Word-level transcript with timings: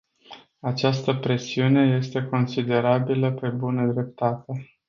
Această 0.59 1.13
presiune 1.13 1.95
este 1.97 2.23
considerabilă, 2.29 3.31
pe 3.31 3.47
bună 3.49 3.85
dreptate. 3.85 4.51